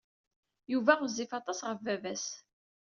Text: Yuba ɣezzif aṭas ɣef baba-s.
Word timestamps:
Yuba 0.71 0.93
ɣezzif 1.01 1.31
aṭas 1.39 1.59
ɣef 1.67 1.79
baba-s. 1.85 2.25